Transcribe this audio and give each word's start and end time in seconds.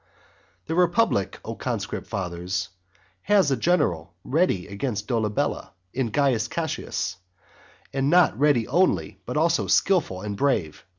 XIV. 0.01 0.65
The 0.69 0.73
republic, 0.73 1.39
O 1.45 1.53
conscript 1.53 2.07
fathers, 2.07 2.69
has 3.21 3.51
a 3.51 3.55
general 3.55 4.15
ready 4.23 4.65
against 4.65 5.07
Dolabella, 5.07 5.73
in 5.93 6.09
Caius 6.09 6.47
Cassius, 6.47 7.17
and 7.93 8.09
not 8.09 8.35
ready 8.35 8.67
only, 8.67 9.21
but 9.27 9.37
also 9.37 9.67
skilful 9.67 10.21
and 10.23 10.35
brave. 10.35 10.83